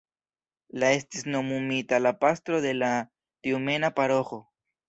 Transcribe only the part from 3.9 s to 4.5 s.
paroĥo.